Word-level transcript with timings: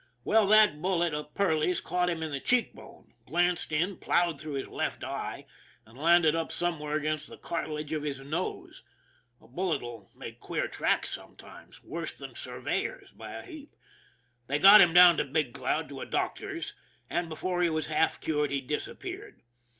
Well, 0.23 0.47
that 0.47 0.81
bullet 0.81 1.13
of 1.13 1.35
Perley's 1.35 1.79
caught 1.79 2.09
him 2.09 2.23
on 2.23 2.31
the 2.31 2.39
cheek 2.39 2.73
bone, 2.73 3.13
glanced 3.27 3.71
in, 3.71 3.97
plowed 3.97 4.41
through 4.41 4.53
his 4.53 4.67
left 4.67 5.03
eye, 5.03 5.45
and 5.85 5.95
landed 5.95 6.33
up 6.33 6.51
some 6.51 6.79
where 6.79 6.95
against 6.95 7.27
the 7.27 7.37
cartilage 7.37 7.93
of 7.93 8.01
his 8.01 8.17
nose 8.19 8.81
a 9.39 9.47
bullet 9.47 9.83
will 9.83 10.09
make 10.15 10.39
queer 10.39 10.67
tracks 10.67 11.11
sometimes, 11.13 11.83
worse 11.83 12.13
than 12.13 12.33
surveyors 12.33 13.11
by 13.11 13.33
a 13.33 13.45
heap. 13.45 13.75
They 14.47 14.57
got 14.57 14.81
him 14.81 14.91
down 14.91 15.17
to 15.17 15.23
Big 15.23 15.53
Cloud 15.53 15.87
to 15.89 16.01
a 16.01 16.07
doc 16.07 16.33
tor's, 16.33 16.73
and 17.07 17.29
before 17.29 17.61
he 17.61 17.69
was 17.69 17.85
half 17.85 18.19
cured 18.19 18.49
he 18.49 18.59
disappeared. 18.59 19.43